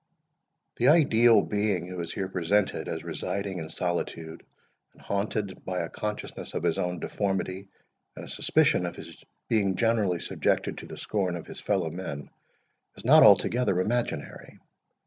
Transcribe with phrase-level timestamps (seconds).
[0.77, 4.41] The ideal being who is here presented as residing in solitude,
[4.93, 7.67] and haunted by a consciousness of his own deformity,
[8.15, 12.31] and a suspicion of his being generally subjected to the scorn of his fellow men,
[12.97, 14.57] is not altogether imaginary.